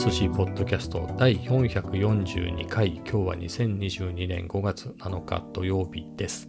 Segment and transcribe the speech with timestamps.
[0.00, 2.96] 寿司ポッドキャスト第442回。
[2.96, 6.48] 今日は2022年5月7日土曜日です。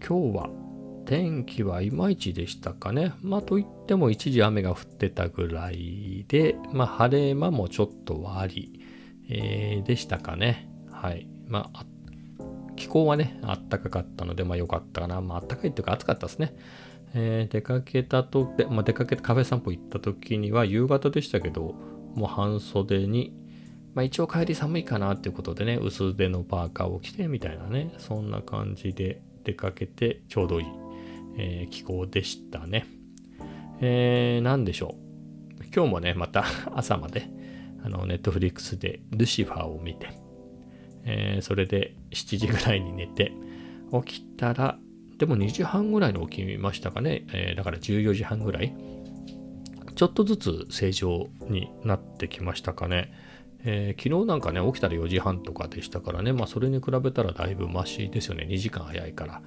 [0.00, 0.50] 今日は
[1.04, 3.12] 天気はいまいちでしたかね。
[3.20, 8.80] まあといっても一時雨が降ってたぐらいでまあ晴れ間もちょっとはあり、
[9.28, 10.70] えー、でしたかね。
[10.90, 11.28] はい。
[11.48, 11.84] まあ
[12.76, 15.20] 気候はねあったかかったのでまあ良かったかな。
[15.20, 16.56] まああったかいっていうか暑かったですね。
[17.12, 21.74] えー、出かけたと、まあ、出かけてカフェ散歩行った時には夕方でしたけど、
[22.14, 23.32] もう半袖に、
[23.94, 30.66] まあ一応帰り寒いかなっていうことでね、薄手のパーカーを着てみたいなね、そんな感じで出かけてちょうどいい、
[31.38, 32.86] えー、気候でしたね。
[33.80, 34.96] えー、なんでしょ
[35.60, 35.64] う。
[35.74, 36.44] 今日もね、また
[36.74, 37.28] 朝まで、
[37.84, 40.08] あの、ネットフリックスでルシファーを見て、
[41.04, 43.32] えー、それで7時ぐらいに寝て、
[44.04, 44.78] 起きたら
[45.22, 47.24] でも2時半ぐらいに起きましたかね。
[47.32, 48.74] えー、だから14時半ぐらい。
[49.94, 53.12] ちょっとずつ正常になってきましたかね。
[53.64, 58.46] えー、昨日なんかね、起きたら4時半とかでしたからね、まあそれに比べたらだいぶマシですよね。
[58.48, 59.42] 2時間早いから。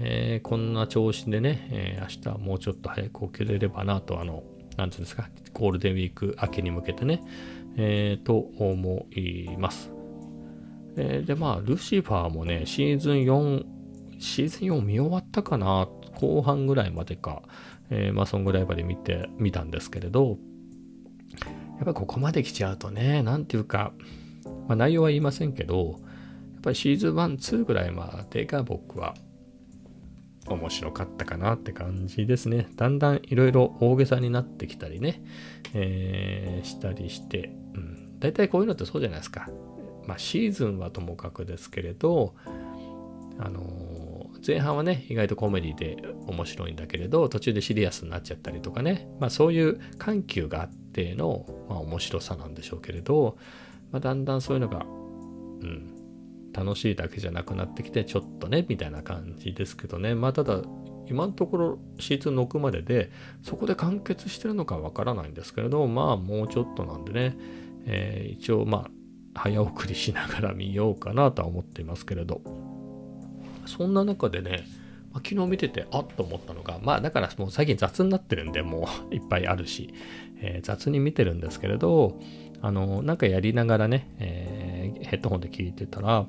[0.00, 4.44] えー、こんな調子でね、えー、明日もうちょっと早く起きれればなと、あの、
[4.76, 7.20] なんていうんですか、ゴールデンウィーク明けに向けてね、
[7.76, 9.92] えー、と思います。
[10.96, 13.78] えー、で、まあ、ルシファーもね、シーズン4
[14.18, 17.42] シーズン4見終わったかな後半ぐらいまでか、
[17.90, 20.38] えー、まあそんぐらいまで見て、見たんですけれど、
[21.76, 23.92] やっぱここまで来ちゃうとね、なんていうか、
[24.66, 26.00] まあ内容は言いませんけど、
[26.54, 29.14] やっぱりシーズン1、2ぐらいまでが僕は
[30.46, 32.68] 面白かったかなって感じですね。
[32.76, 35.22] だんだんいろいろ大げさになってきたりね、
[35.74, 39.48] えー、したりして、うん、大体こういうのってそうじゃないですか。
[40.06, 42.34] まあシーズンはともかくですけれど、
[43.38, 43.60] あの
[44.46, 53.36] 前半はね、意外とコメディで面白いんだけれど、途中でシリアスになっちゃったりとかね、まあそういう緩急があっての、まあ、面白さなんでしょうけれど、
[53.90, 55.94] まあ、だんだんそういうのが、うん、
[56.52, 60.62] 楽しいだけじゃなくなってきて、ちょっとね、みたいな感じですけどね、まあただ、
[61.10, 63.10] 今のところシーズン6までで、
[63.42, 67.36] そこで完結してるのかわからないんですけれど、まあもうちょっとなんでね、
[67.86, 68.90] えー、一応まあ、
[69.34, 72.42] 早送りしながら見ようかなとは思っていますけれど、
[73.68, 74.64] そんな中でね、
[75.12, 79.94] ま、昨日見ててあっと思ったのがまあだからもう最近雑になってるんでもう いっぱいあるし、
[80.40, 82.18] えー、雑に見てるんですけれど
[82.60, 86.26] あのなんかやりながらね、えー、ヘッドホンで聞いてたら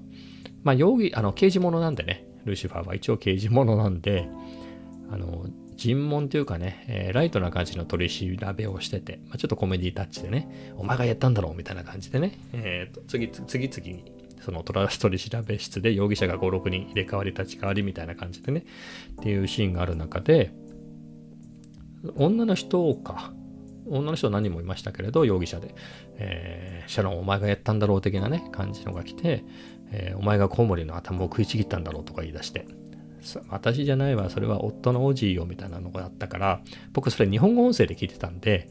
[0.63, 4.27] まあ容疑あの刑事物なんでねルシファーは一応刑事物なんで
[5.09, 5.45] あの
[5.79, 18.65] 尋問というかね、えー、ライトな感じの取り調べをしてて、まあ、ちょっとコメディタッチでね、お前がやったんだろうみたいな感じでね、えーと、次次々にその取り調べ室で容疑者が5、6人入れ替わり立ち替わりみたいな感じでね、
[19.19, 20.51] っていうシーンがある中で、
[22.15, 23.33] 女の人か、
[23.87, 25.75] 女の人何人もいましたけれど、容疑者で、
[26.17, 29.43] えー、シャロンお前がやったんだろう的なね、感じのが来て、
[29.91, 32.65] えー、お前がコウモリの頭を食いちぎったんだろうとか言い出して、
[33.49, 36.61] 私じゃないわ、それは夫のおじいよみたいなのがあったから、
[36.93, 38.69] 僕それ日本語音声で聞いてたんで、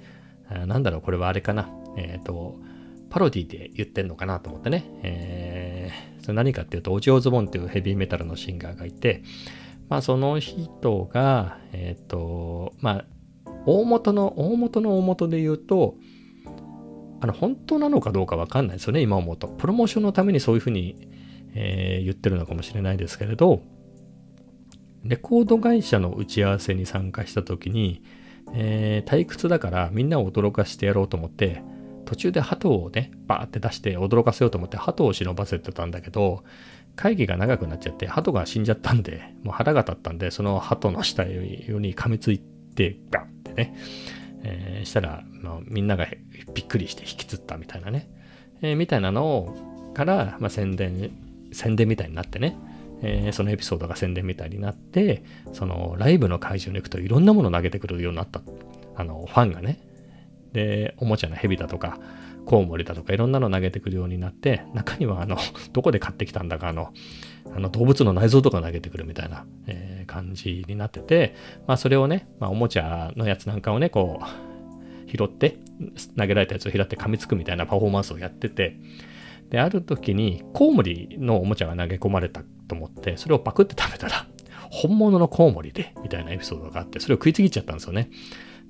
[0.66, 1.68] なんだろう、これはあれかな。
[1.96, 2.58] えっ、ー、と、
[3.10, 4.84] パロディで言ってんのかなと思ってね。
[5.02, 9.22] えー、それ何かっていうと、オジオズボンっていうヘビーメタルのシンガーがいて、
[9.88, 13.04] まあその人が、えっ、ー、と、まあ、
[13.66, 15.96] 大元の、大元の大元で言うと、
[17.20, 19.48] あの、本当なのかどうかわかんないですよね、今思うと。
[19.48, 21.08] プロモーションのためにそういうふうに、
[21.54, 23.62] えー、言ってるのかもしれないですけれど、
[25.04, 28.02] レコード会社の打ち合わせに参加した時に、
[28.54, 31.62] えー、退屈だからみんなを驚かしてやろうと思って、
[32.08, 36.42] 途中で鳩をね、バーって出して驚かせようと思って鳩を忍ばせてたんだけど、
[36.96, 43.76] 会議が長くなっちゃって、鳩が死んじゃったんで、もう腹が立ったんで、その鳩の死体に噛みついて、ガッってね、
[44.42, 46.06] えー、したら、まあ、みんなが
[46.54, 48.08] びっくりして引きつったみたいなね、
[48.62, 51.10] えー、みたいなのをから、まあ、宣伝、
[51.52, 52.56] 宣伝みたいになってね、
[53.02, 55.22] えー、そのエピソードが宣伝みたいになって、
[55.52, 58.40] そのライブの会場に行くといろんなものを投げてくるようになった。
[58.96, 59.78] あの、ファンがね。
[60.58, 61.98] で、おもちゃの蛇だとか、
[62.44, 65.36] コウモリだとかいろんなの投げてくるようになって、中にはあの、
[65.72, 66.92] どこで買ってきたんだか、あの、
[67.54, 71.34] あの動物の内臓とか投げてくるみたいな、えー、感じになってて、
[71.66, 75.58] まあそれをね、まあおもちゃのやつなんかをね、こう、拾って、
[76.16, 78.76] 投げられたやつを拾って噛みつくみたいなパフォーマンスをやってて、
[79.50, 84.26] で、ある時にコウモリのおもちゃが投げ込まれたと思って、それをパクって食べたら、
[84.70, 88.10] 本物のコウモリで、みたいなエピソードがあって、それを食いちぎっちゃったんですよね。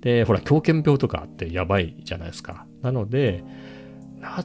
[0.01, 2.67] で、ほら、狂犬病とかってやばいじゃないですか。
[2.83, 3.45] なので、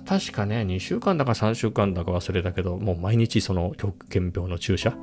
[0.06, 4.96] 確かね、2週間だか3週間だか忘れたけど、もう毎日その狂犬病の注射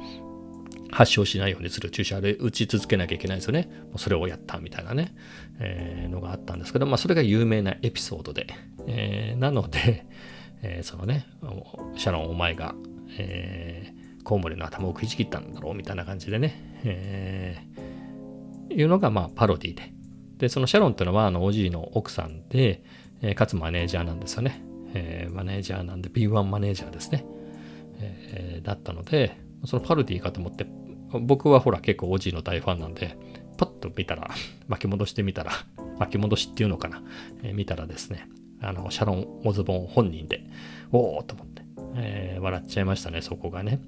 [0.93, 3.71] 発症しないようにする注射で打ち続けなきゃいけないですよね。
[3.97, 5.15] それをやったみたいなね、
[5.59, 8.47] えー、のがあったんですけど、まあそれが有名なエピソードで。
[8.87, 10.07] えー、なので、
[10.63, 11.27] えー、そのね、
[11.97, 12.75] シャロンお前が、
[13.19, 19.93] えー、コウモリの頭をくじ切ったんだろうみたいな感じでね、えー、いうのがまあパロディで。
[20.41, 22.83] で、そのシャロンっていうのはあのおじいの奥さんで、
[23.21, 24.63] えー、かつマネージャーなんですよね。
[24.95, 27.25] えー、マネージャーなんで B1 マネージャーですね。
[28.01, 30.67] えー、だったので、そのパロディかと思って、
[31.21, 33.17] 僕はほら結構おじいの大ファンなんで、
[33.59, 34.31] パッと見たら、
[34.69, 35.53] 巻き戻してみたら、
[35.99, 37.03] 巻き戻しっていうのかな、
[37.43, 38.27] えー、見たらですね、
[38.63, 40.45] あの、シャロン・オズボン本人で、
[40.91, 41.63] おーと思って、
[41.97, 43.81] えー、笑っちゃいましたね、そこがね。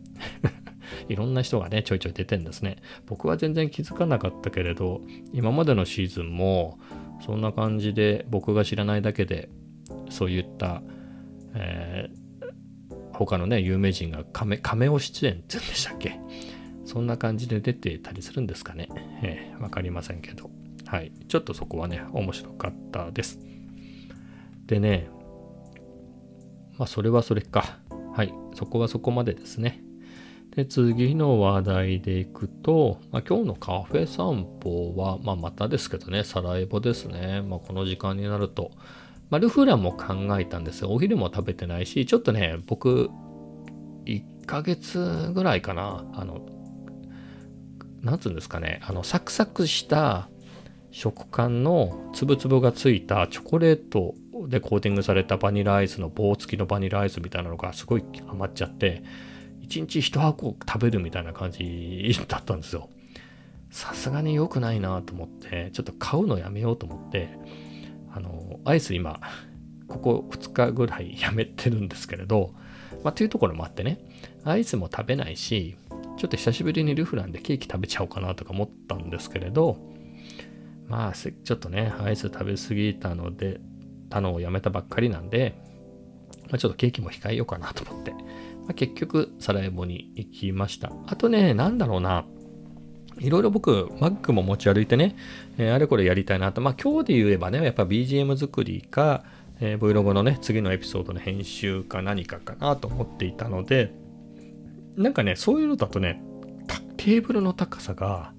[1.09, 2.77] いろんな人がね、ちょいちょい出てんですね。
[3.07, 5.01] 僕は全然気づかなかったけれど、
[5.33, 6.79] 今までのシーズンも、
[7.25, 9.49] そんな感じで僕が知らないだけで、
[10.11, 10.83] そういった、
[11.55, 16.19] えー、他のね、有名人が亀亀を出演って言うんでしたっけ？
[16.85, 18.89] そんな感じで出てたりするんですかね。
[19.23, 20.51] えー、わかりませんけど。
[20.87, 21.13] はい。
[21.29, 23.39] ちょっとそこはね、面白かったです。
[24.67, 25.09] でね、
[26.77, 27.79] まあ、それはそれか。
[28.15, 28.35] はい。
[28.55, 29.83] そこはそこまでですね。
[30.55, 37.41] で、次の話題でいくと、まあ、今日のカフェ散歩は、まあ、またですけどね、サラエボですね。
[37.41, 38.71] まあ、この時間になると、
[39.31, 40.91] まあ、ルフランも考えたんですよ。
[40.91, 43.09] お昼も食べてないし、ちょっとね、僕、
[44.05, 46.45] 1ヶ月ぐらいかな、あの、
[48.03, 50.29] なんつうんですかね、あの、サクサクした
[50.91, 54.15] 食感のつぶつぶがついたチョコレート
[54.49, 59.03] でコーティングされたバニラアイスの棒付きのバニラアイスみたいなのがすごい余っちゃって、
[59.63, 62.89] 1日1箱食べるみたいな感じだったんですよ。
[63.71, 67.31] さすがに良くないなと思って、ちょっと買うのやめようと思って、
[68.15, 69.21] あの、アイス今、
[69.89, 72.55] ここ2日ぐらい やめてるんですけれど、
[73.03, 73.99] まあ、というところもあってね、
[74.45, 75.77] アイスも食べないし、
[76.19, 79.79] ちょっと久しぶりにルフランでケーキ食べちゃおうかなとか思ったんですけれど、
[80.87, 83.61] まあ、ちょっとね、アイス食べ過ぎたので、
[84.11, 85.55] たのをやめたばっかりなんで、
[86.51, 88.13] まあ、ちょっとケーキも控えようかなと思って、
[88.69, 90.93] あ、結局、サラエボに行きました。
[91.07, 92.25] あとね、なんだろうな、
[93.19, 95.17] いろいろ僕、マックも持ち歩いてね、
[95.59, 96.61] えー、あれこれやりたいなと。
[96.61, 99.25] まあ今日で言えばね、やっぱ BGM 作りか、
[99.61, 103.93] えー、Vlog のね、次のエピソードの編集か何かかなと思っていたので、
[104.97, 106.23] なんかね、そういうのだとね、
[106.97, 108.33] テーブルの高さが、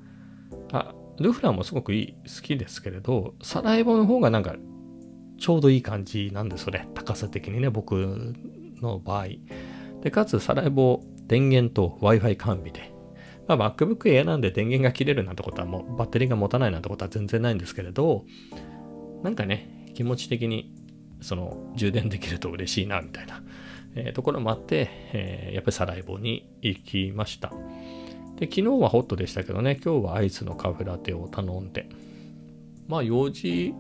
[0.72, 4.56] あ、ルフランもすごくいい、好きですけれど、サラエボの方がなんか
[5.38, 6.88] ちょうどいい感じなんですよね。
[6.94, 8.34] 高さ的にね、僕
[8.82, 9.26] の場合。
[10.04, 12.92] で、かつ、サラエボ電源と Wi-Fi 完備で。
[13.48, 18.26] まあ、MacBook Air なんで電源が切れるなんてことはもうバッテリーが持たないなんてことは全然ないんですけれど、
[19.24, 20.74] なんかね、気持ち的に
[21.22, 23.42] その充電できると嬉しいなみたいな、
[23.96, 27.54] えー、ところもあって、えー、やっぱりサラエボに行きました。
[28.38, 31.88] で、昨日はホットでしたけどね、今日はアイスのカフェラテを頼んで、
[32.88, 33.74] まあ4時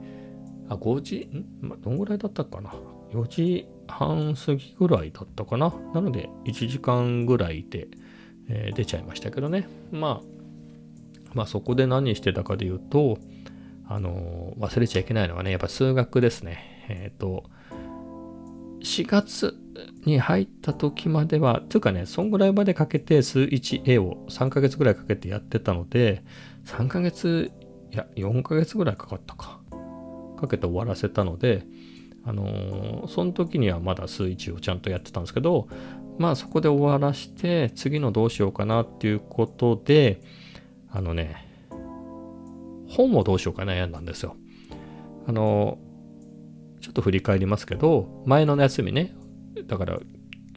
[0.70, 2.74] あ、5時、ん、まどんぐらいだったかな
[3.12, 7.88] ?4 時半過ぎぐらいだったかななので、1時間ぐらいで、
[8.50, 9.68] えー、出ちゃいましたけどね。
[9.92, 13.18] まあ、まあそこで何してたかで言うと、
[13.88, 16.86] あのー、忘れちゃいけないのはね、やっぱ数学ですね。
[16.90, 17.44] えっ、ー、と、
[18.82, 19.56] 4月
[20.06, 26.24] に入った時までは、というかね、そんぐらいまでかけて数 1A を3ヶ月ぐらいかけてやってたので、
[26.66, 27.52] 3ヶ月、
[27.92, 29.62] いや、4ヶ月ぐらいかかったか。
[30.38, 31.66] かけて終わらせたので、
[32.25, 35.68] あの、その時にはまだ数1をちゃんとやってたんですけど、
[36.18, 40.22] まあそこで終わらして、次のどうしようかなっていうことで、
[40.89, 41.48] あのね、
[42.88, 44.36] 本をどうしようか悩んだんですよ。
[45.27, 45.80] あの、
[46.82, 49.15] ちょっと振り返りますけど、前の休みね、
[49.68, 50.00] だから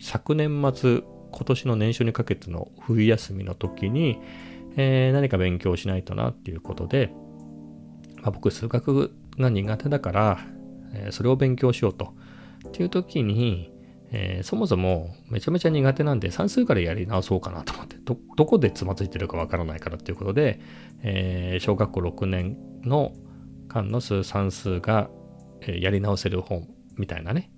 [0.00, 4.20] 昨年末、今年の年初にかけての冬休みの時に、
[4.76, 7.12] えー、何か勉強しないとなっていうことで、
[8.23, 10.38] まあ、僕数学が苦手だから、
[10.95, 12.14] え、それを勉強しようと。
[12.69, 13.73] っていう時に、
[14.11, 20.61] えー、そもそもめちゃめちゃ苦手なんで算数からやり直そうかなと思って、ど、こでつまずいてるかわからないからっていうことで、
[21.02, 23.12] えー、小学校6年の
[23.69, 25.11] 間の数算数が、
[25.61, 27.50] え、やり直せる本みたいなね、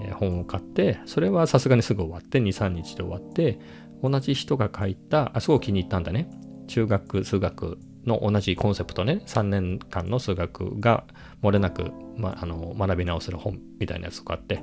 [0.00, 3.58] え、本を買って、それはさすがにすぐ終わって、2、3日で終わって、
[4.02, 6.30] 同じ人が書いた、あ、すごく気に入ったんだね。
[6.68, 11.04] 中学数学の同じコンセプトね、3年間の数学が
[11.42, 14.62] 漏れなく、ま、あの学び直せる本みたいなやつがあって、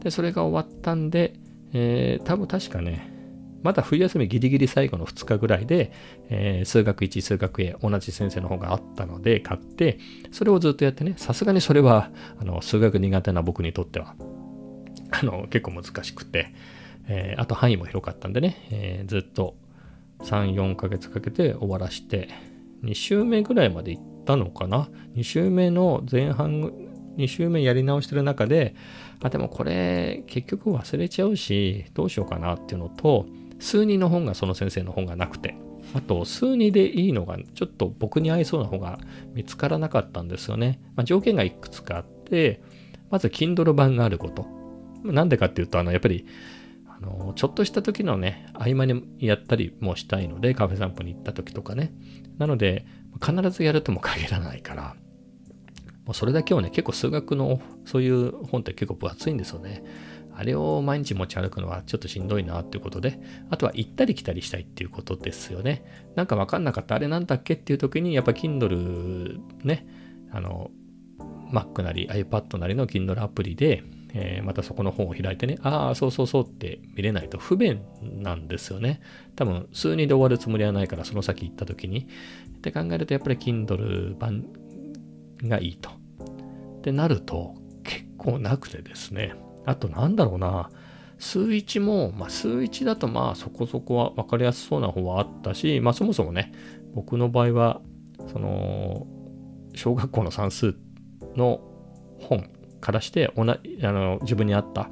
[0.00, 1.34] で、それが終わったんで、
[1.72, 3.12] えー、多分確かね、
[3.62, 5.92] まだ冬休みギリギリ最後の2日ぐらいで、
[6.28, 9.98] えー、数学1、数学 A、同じ先生の方があったので買って、
[10.32, 12.10] それをずっとやってね、さすがにそれは、
[12.40, 14.16] あの、数学苦手な僕にとっては、
[15.10, 16.52] あの、結構難しくて、
[17.06, 19.54] えー、あと範囲も広かったんでね、え、ずっと
[20.20, 22.28] 3、4ヶ月かけて終わらして、
[22.84, 26.72] 2週目ぐらいまで行ったのかな ?2 週目の前半、
[27.16, 28.74] 2週目やり直してる中で、
[29.22, 33.26] あ、でもこれ結局忘れちゃうし、どうしようかなっていうのと、
[33.60, 35.54] 数人の本がその先生の本がなくて、
[35.94, 38.98] あと数人でいいのがちょっと僕に合いそうな本が
[39.34, 40.80] 見つからなかったんですよね。
[40.96, 42.60] まあ、条件がいくつかあって、
[43.10, 44.46] まず Kindle 版があること。
[45.04, 46.24] なんでかっていうと、あの、やっぱり
[47.02, 51.92] の、ちょっとした時のね、合間にやったりもしたいので、カフェ散歩に行った時とかね。
[52.38, 52.86] なので、
[53.22, 54.96] 必ずやるとも限らないから、
[56.06, 59.84] もうそれだけをね、結構数学のそういう本って結構分厚いんですよね。
[60.34, 65.84] あれを毎日持ち歩くのはちょっとしんどいなっていうことで、あとは行ったり来たりしたいっていうことですよね。
[66.16, 67.54] なんかわかんなかったあれなんだっけ？
[67.54, 69.86] っていう時に、やっぱ Kindle ね、
[70.30, 70.70] あの、
[71.52, 79.00] Mac なり iPad なりの Kindle アプリで、えー、またそこの本を開いてね、ああ、そうそうそうって見れないと不便なんですよね。
[79.36, 82.06] 多分、数人で終わるつもりはないから、その先行った時に。
[82.58, 84.44] って考えると、やっぱり Kindle 版
[85.44, 85.90] がいいと。
[85.90, 87.54] ってなると、
[87.84, 89.34] 結構なくてですね。
[89.64, 90.68] あと、なんだろうな。
[91.18, 96.52] 数一も、まあ、数一だとまあそこそこは分かりやすそうな方はあったし、まあそもそもね、
[96.94, 97.80] 僕の場合は、
[98.32, 99.06] その、
[99.74, 100.74] 小学校の算数
[101.36, 101.60] の
[102.18, 102.50] 本
[102.82, 104.90] からしてあの自分に合った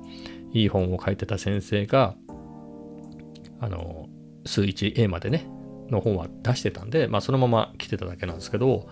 [0.52, 2.14] いい本を書いてた先生が
[3.60, 4.08] あの
[4.46, 5.46] 数 1A までね
[5.90, 8.88] の本は出してたんで、まあ、そのまま来てただけなんですけど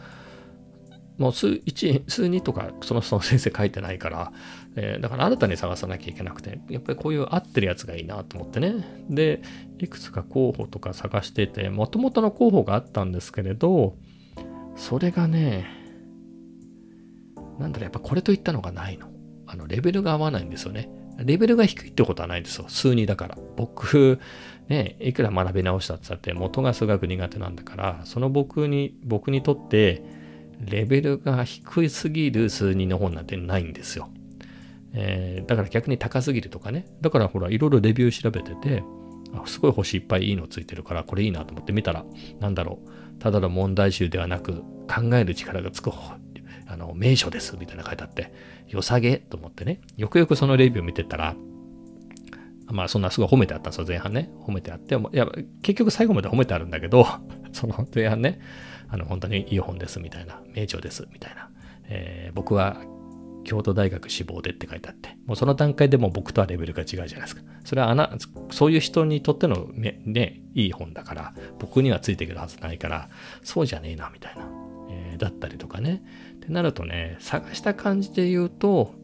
[1.17, 4.33] もう数1数2とかそのその先生書いてないから、
[4.77, 9.05] えー、だから新たに探さなきゃいけなくてやっぱりこういう合ってるやつがいいなと思ってね。
[9.11, 9.43] で
[9.79, 13.97] いくつか候補とか探しててもともとの候補があったんですけれど
[14.77, 15.78] それがね
[17.59, 19.09] なんだろ、やっぱこれといったのがないの。
[19.47, 20.91] あの、レベルが合わないんですよね。
[21.19, 22.67] レベルが低いってことはないですよ。
[22.69, 23.39] 数2だから。
[23.57, 24.21] 僕、
[24.69, 30.03] ね、いくら学び直したって言ったって元が数学苦手なんだから、その僕に、僕にとって、
[30.61, 34.11] レベルが低いすぎる数2の本なんてないんですよ。
[34.93, 36.87] えー、だから逆に高すぎるとかね。
[37.01, 38.83] だからほら、いろいろレビュー調べてて、
[39.35, 42.05] あすごい星いっぱいいいのついてるから、これいいなと思って見たら、
[42.41, 43.19] なんだろう。
[43.19, 45.91] ただの問題集ではなく、考える力がつく
[46.69, 48.33] あの、名所です、みたいな書いてあって、
[48.69, 51.35] 良さげと思ってね、よくよくそのレビュー見てたら、
[52.67, 54.31] まあそんなすごい褒めてあったんですよ、前半ね。
[54.43, 55.27] 褒めてあって、いや、
[55.63, 57.07] 結局最後まで褒めてあるんだけど、
[57.53, 58.41] その前半ね、
[58.89, 61.51] あの、本当にいい本です、みたいな、名著です、みたいな。
[61.91, 62.83] えー、僕は
[63.45, 67.43] 京都大学志望でって書いてあって、もうその段階でも僕とはレベルが違うじゃないですか。
[67.65, 68.15] それはあな、
[68.51, 73.09] そういう人にとってのね、ねいい本だから、僕にはついてくるはずないから、
[73.43, 74.47] そうじゃねえな、みたいな。
[74.91, 76.03] えー、だったりとかね。
[76.49, 78.95] ってなるとね、探した感じで言うと、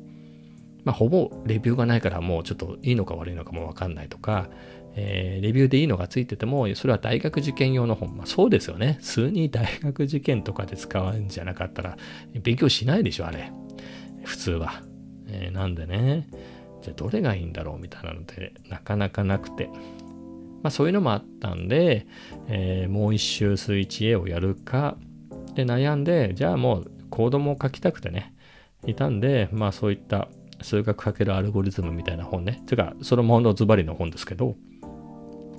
[0.85, 4.49] まあ、ほぼレビューがないからもうちょっといいのか悪いのかもわかんないとか、
[4.97, 8.17] えー、レビューでいいのがついてても、それは大学受験用の本。
[8.17, 8.99] まあ、そうですよね。
[9.03, 11.99] 数に大学受験とかで使うんじゃなかったら、
[12.43, 13.53] 勉強しないでしょ、あれ。
[14.25, 14.83] 普通は。
[15.27, 16.29] えー、なんでね、
[16.83, 19.69] じゃあどれがいいんだろうみたいなので、なかなかなくて。
[20.63, 22.07] まあそういうのもあったんで、
[22.49, 24.97] えー、もう一周数 1A をやるか、
[25.55, 28.35] で悩んで、じゃあもうコードも書きたくてね、
[28.88, 30.26] いたんで、まあそういった
[30.62, 34.56] 数学かけるアルゴリズムみたいな本ね、てか、そのものズバリの本ですけど、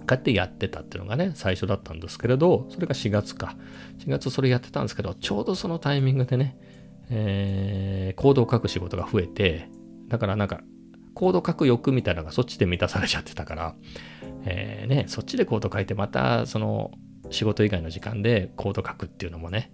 [0.06, 3.56] 買ってやってたっていうのがね、最初だったんですけれど、それが4月か。
[4.00, 6.58] 4月それやってたんですけど、ちょうどそのタイミングでね、
[7.10, 9.70] えー、コードを書く仕事が増えて、
[10.10, 10.60] だからなんか、
[11.14, 13.76] コード書く欲みたいなのがそっちで満たされちゃってたから、
[14.44, 16.92] えー、ね、そっちでコード書いてまたその
[17.32, 19.72] 仕事以外の時間でコード書くっていうのもね、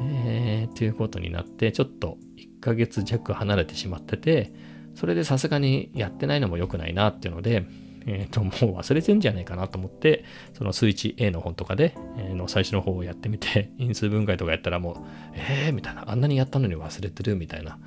[0.00, 4.52] えー、っていうことになって、ちょっと1ヶ月弱離れてしまってて、
[4.94, 7.66] それでさすがにやってないのも良くないなっていうので、
[8.06, 10.24] えっ、ー、と、もう忘れてんじゃないかなと思って、
[10.54, 14.96] その数値 A の本とかで、えー、の最初の方をやってみて、 因数分解とかやったらもう、
[15.34, 17.78] えーみたいな、あんなにやったのに忘れてるみたいな、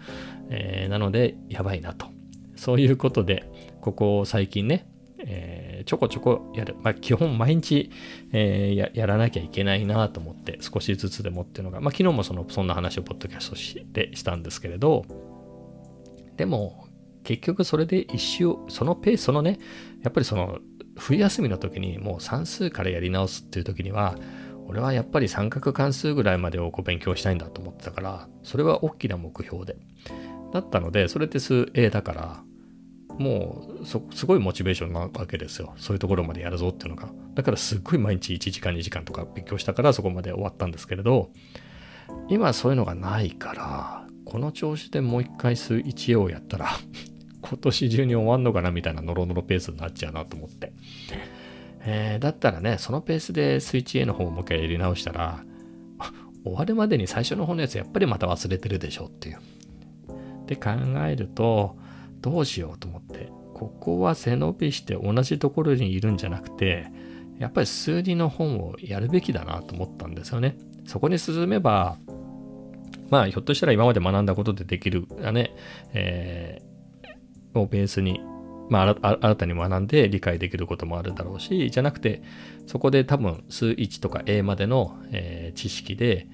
[0.49, 2.07] えー、なので、やばいなと。
[2.55, 3.43] そういうことで、
[3.81, 4.85] ここ最近ね、
[5.25, 6.75] えー、ちょこちょこやる。
[6.81, 7.91] まあ、基本毎日、
[8.31, 15.05] えー、ややらなきゃいけないなと思って、少しずつでもっていうのが、まあ、昨日もそのそんな話をポッドキャストしてしたんですけれど、
[16.37, 16.87] でも、
[17.23, 19.59] 結局それで一周、そのペース、そのね、
[20.03, 20.59] やっぱりその、
[20.97, 24.15] 冬休みの時にもう算数からやり直すっていう時には、
[24.67, 29.75] 俺はやっぱり三角関数ぐらいまでをこう勉強したいんだと思ってたから、それは大きな目標で。
[30.53, 32.43] だったので、それって数 A だから、
[33.21, 35.73] もうすごいモチベーションなわけですよ。
[35.77, 37.09] そういうところまでやるぞっていうのが。
[37.35, 41.29] だからすっごい毎日1時間2時間とか勉強したからそこまで終わったんですけれど、
[42.27, 46.69] 今そういうのがないから、この調子でもう一回数1をやったら
[47.41, 50.73] 今年中に終わんのかなみたいなノロノロペースになっちゃうなと思って。
[51.83, 55.43] えー、だったらね、そのペースでスイッチ A の方をもう一回やり直したら、
[56.43, 59.39] 終わるまでに最初の方のやつやっぱりまた忘れてるでしょっていう。
[60.45, 60.69] で考
[61.07, 61.77] えると、
[62.21, 63.01] どうしようと思っ、
[63.61, 66.87] ここは背伸びして同じところにいるんじゃなくて、
[67.37, 70.57] やっぱり数理の本をやるべきだなと思ったんですよね。
[70.87, 71.97] そこに進めば、
[73.11, 75.55] まあ、ひょっとしたら今まで学んだことでできる、ね、
[75.93, 78.19] えー、をベースに
[78.69, 82.23] まあ、新たに学んで理解できることもあるだろうし、じゃなくて、
[82.65, 86.25] そこで多分数1とか A までの、えー、知識で、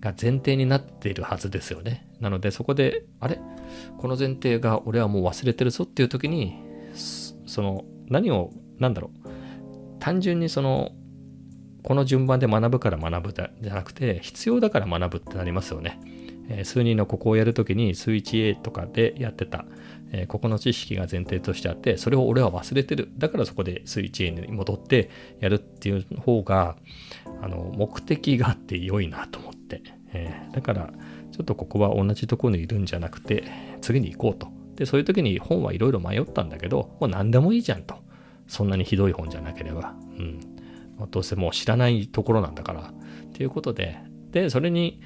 [0.00, 2.06] が前提になっているはずですよね。
[2.20, 3.40] なのでそこで、あれ？
[3.96, 6.67] この前提が俺はもう忘れてるぞっていう時に、
[7.48, 9.28] その何を、なんだろう。
[9.98, 10.92] 単純にその、
[11.82, 16.00] この順番で学ぶから学ぶじゃなくて、必要だから学ぶってなりますよね。
[16.50, 19.66] えー、数人のここをやるときに数 1A とかでやってた、
[20.12, 23.10] えー、ここの知識が前提としてあって、それを俺は忘れてる。
[23.18, 26.76] だからそこで数 1A に戻ってやるっていう方が、
[27.42, 29.82] あの、目的があって良いなと思って。
[30.12, 30.90] えー、だから、
[31.32, 33.44] ちょっとここは同じところにいるんじゃなくて、
[33.80, 34.57] 次に行こうと。
[34.78, 37.96] で、そういう時に本はいろいろ迷ったんだけど、もう何でもいいじゃんと。
[38.46, 39.96] そんなにひどい本じゃなければ。
[40.16, 40.40] うん。
[41.10, 42.92] どうせもう知らないところなんだから。
[43.34, 43.98] ということで、
[44.30, 45.00] で、それに、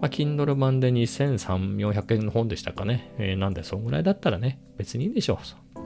[0.00, 3.12] まあ、Kindle 版で2300円の本でしたかね。
[3.18, 5.80] えー、なんで、そんぐらいだったらね、別にいいでしょう。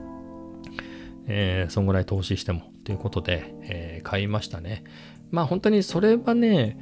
[1.27, 2.63] えー、そんぐらい投資しても。
[2.85, 4.85] ということで、えー、買いましたね。
[5.33, 6.77] まあ本当にそれはね、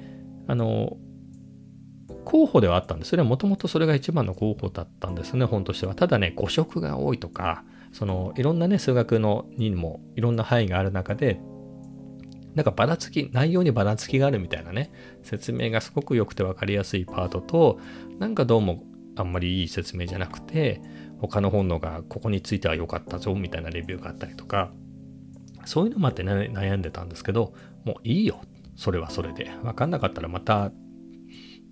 [0.46, 0.98] あの、
[2.24, 3.10] 候補ではあったんです。
[3.10, 5.94] それはもともとそれが一番の候補だったんですね、本としては。
[5.94, 11.40] ただね、誤色が多いとか、そのいろんなね、数学のにもいろんな範囲がある中で、
[12.54, 14.90] なんかばらつき、内容にばらつきがあるみたいなね、
[15.22, 17.78] 説明がすごく良くて分かりやすいパートと、
[18.18, 18.82] なんかどうも
[19.16, 20.80] あんまりいい説明じゃなくて、
[21.20, 24.72] 他の本のがここについては良かったぞみたいなレビューがあったりとか、
[25.64, 27.52] そういうのもあって、ね、悩んでたんですけど、
[27.84, 28.40] もういいよ。
[28.76, 29.50] それはそれで。
[29.62, 30.72] 分かんなかったらまた、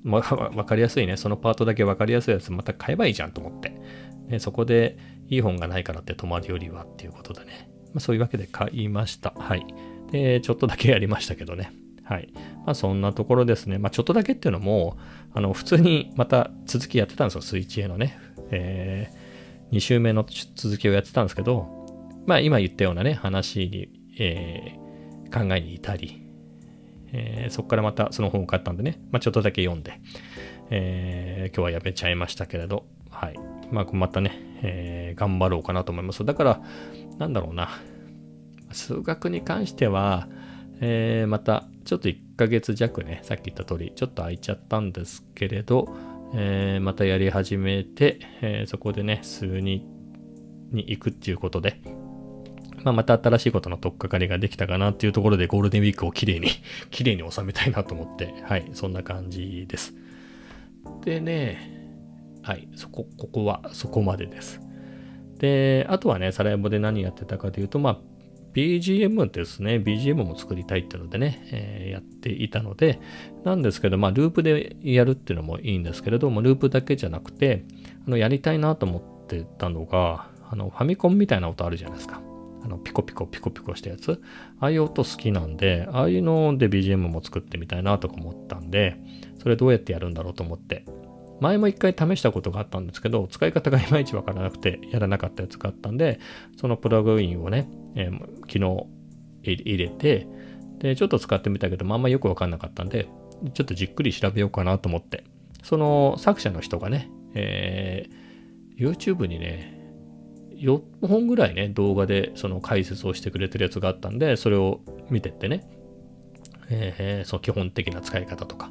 [0.02, 1.16] まあ、分かりやすいね。
[1.16, 3.72] そのパートだけ分かりやすいやつまた買えばいいじゃんと思って。
[4.28, 7.70] ね、そこでいい本がないからって止まるよりはっていうことでね。
[7.94, 9.32] まあ、そういうわけで買いました。
[9.37, 9.66] はい。
[10.11, 11.72] で、ちょっとだけやりましたけどね。
[12.04, 12.32] はい。
[12.64, 13.78] まあそんなところですね。
[13.78, 14.96] まあちょっとだけっていうのも、
[15.34, 17.42] あの、普通にまた続きやってたんですよ。
[17.42, 18.18] スイッチへのね。
[18.50, 21.66] えー、2週目の続きをやってたんですけど、
[22.26, 26.28] まあ今言ったようなね、話に、えー、考えに至り、
[27.12, 30.01] えー、そこからまたその本を買ったんでね、まあちょっとだけ読んで、
[30.71, 33.38] えー、今日はやめちゃいましたけれど、はい。
[33.71, 36.25] まあまたね、えー、頑張ろうかなと思います。
[36.25, 36.62] だから、
[37.18, 37.68] なんだろうな。
[38.71, 40.29] 数学に関しては、
[40.81, 45.88] えー、またちょっと1ヶ月弱ね、さっき言った通り、ちょっと空いちゃったんですけれど、
[46.35, 49.87] えー、またやり始めて、え、そこでね、数に
[50.71, 51.81] に行くっていうことで、
[52.85, 56.49] まあ、また新しいことの取っかかりができたかなっていうところでゴールデンウィークをきれいに
[56.91, 59.95] きれいに収めたいなと思って、はい、そんな感じです。
[61.05, 61.59] でね、
[62.43, 64.61] はい、そこ、ここはそこまでです。
[65.38, 67.99] で、あとはね、サラエボで何やってたかというと、まあ、
[68.55, 72.99] BGM ですね、BGM も作りたいっていうのでね、えー、やっていたので、
[73.45, 77.64] なんですけど、まあ、ループでやるっていうのもいいんですけれども、ループだけじゃなくて、
[78.07, 82.21] あのやりたいなと思ってたのが、あのファミコンみたいな音あるじゃないですか。
[82.68, 84.20] あのピコピコピコピコしたやつ？
[84.61, 88.96] ああいう音好きなんで、ああいうので BGM も作ってみたいなとか思ったんで、
[89.42, 90.85] それどうやってやるんだろうと思って、
[91.40, 96.20] 前も一回試したことがあったんですけど、使い方がいまいちわからなくてやらなかったやつがあったんで、
[96.61, 98.87] そのプラグインをね、えー、昨日
[99.42, 100.26] 入れて、
[100.78, 103.09] で、ちょっと使ってみたけど、まあんまよくわかんなかったんで、
[103.54, 105.24] ちょっとじっくり調べようかなと思って、
[105.62, 109.78] その作者の人がね、えー、YouTube にね、
[110.59, 115.68] 4本ぐらいね、動画でその解説をしてくれてるやつがあったんで、それを見てってね、
[116.71, 118.71] えー、その基本的な使い方とか、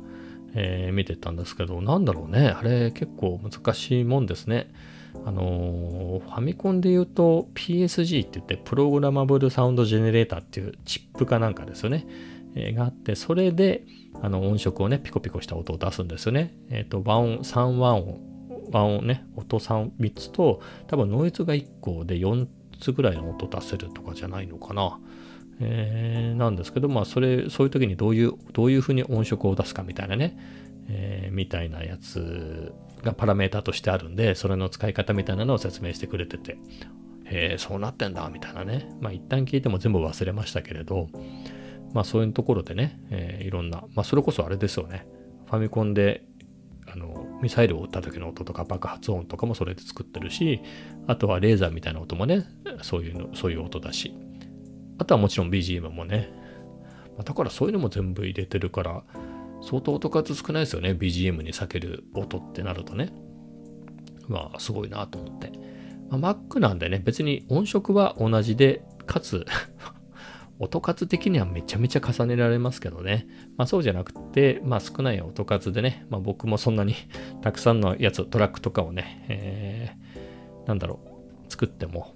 [0.53, 2.49] えー、見てたんですけど、なんだろうね。
[2.49, 4.71] あれ結構難しいもんですね。
[5.25, 12.05] あのー、ファミコンで言うと PSG って言ってプログラマブルサウンドジェネレーターっていうチップかなんかですよね。
[12.55, 13.85] えー、があって、それで
[14.21, 16.55] あの音色をね、ピコピコした音を出すんですよね。
[16.69, 18.19] えっ、ー、と、和音、3和音、
[18.71, 22.47] 和音ね、音3、3つと、多分ノイズが1個で4
[22.79, 24.99] つぐらいの音出せるとかじゃないのかな。
[25.59, 30.37] えー、なんですけど、まあ、それ、そういう時にどういう、どういうふうに音色を出すかみたいなね、
[30.89, 36.57] えー、みたいなやつがパラメータとしてあるんで、それの使い方みたいなのを説明してくれてて、
[37.25, 38.89] へえ、そうなってんだ、みたいなね。
[39.01, 41.09] まあ、一旦聞いても全部忘れましたけれど、
[41.93, 45.07] まあ、そういうところでね、えー、いろんな、まあ、それこそあれですよね。
[45.47, 46.23] ファミコンで、
[46.91, 50.61] あの、ミサイルを撃った時の音とか爆発音とかもそれで作ってるし、
[51.07, 52.45] あとはレーザーみたいな音もね、
[52.81, 54.13] そういうの、そういう音だし、
[54.97, 56.29] あとはもちろん BGM もね。
[57.23, 59.03] だからそういうのも全部入れてるから、
[59.61, 60.91] 相当音数少ないですよね。
[60.91, 63.11] BGM に避ける音ってなるとね。
[64.27, 65.51] まあ、すごいなと思って。
[66.09, 69.45] まあ、Mac なんでね、別に音色は同じで、かつ
[70.59, 73.27] 音数的にはめちゃめちゃ重ねられますけどね。
[73.57, 76.95] まあそうじゃなくて、まあ少ない音数でね、まあ僕もそんなに
[77.41, 80.99] たくさんのやつ、トラックとかをね、えー、なんだろ
[81.47, 82.15] う、作っても、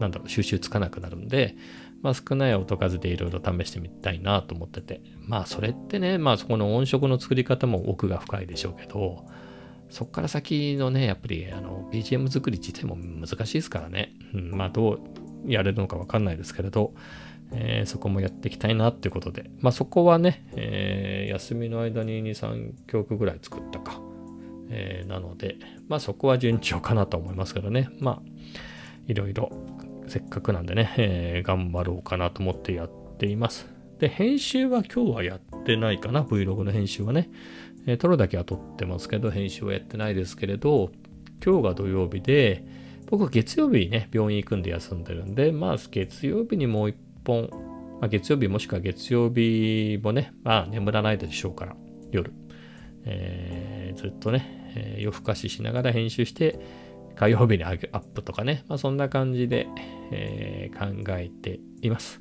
[0.00, 1.56] なんだろう、収集つかなくなるんで、
[2.02, 5.00] まあ少ない音数でいろいろ試してみたいなと思ってて。
[5.18, 9.26] まあそれってね、まあそこの音色の作り方も奥が深いでしょうけど、
[9.90, 14.12] そっから先のね、やっぱりあの BGM 作り自体も難しいですからね。
[14.32, 15.00] うん、まあどう
[15.46, 16.94] やれるのかわかんないですけれど、
[17.52, 24.00] えー、そこもやっていきたいなっていうことで、まあそこはね、えー、休みの間に2、3曲ぐらい作ったか。
[24.70, 25.56] えー、なので、
[25.88, 27.90] まあそこは順調かなと思いますけどね。
[28.00, 28.30] まあ、
[29.06, 29.50] いろいろ
[30.08, 33.68] せっかくなんでね、え、頑張ろうかなと思ってやっています。
[33.98, 37.30] で、編集は今日はやってないかな、Vlog の編集はね。
[37.86, 40.90] え、撮るだけは撮ってますけど、編集はやってないですけれど、
[41.44, 42.64] 今日が土曜日で、
[43.06, 47.48] 僕は月曜日にね、病院行くんで休んでるんで、まあ月曜日にもう一本、
[48.00, 51.76] まあ、月曜日もしくは月曜日もね、まあ眠らないでしょうから、
[52.10, 52.32] 夜。
[53.06, 56.58] えー、ずっとね、えー、夜更かししながら編集して、
[57.16, 59.68] 火曜日にアップとかね、まあそんな感じで、
[60.10, 62.20] えー、考えています。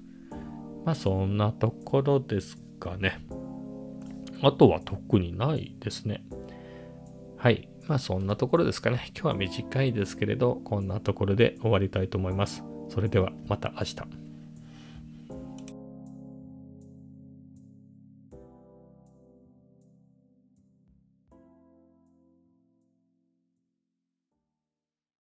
[0.85, 3.25] まあそんなところですかね。
[4.41, 6.23] あとは特にないですね。
[7.37, 7.69] はい。
[7.87, 9.11] まあそんなところですかね。
[9.13, 12.63] 今日は短いですけれど、こんなところで終わりたいと思います。
[12.89, 14.22] それではまた明日。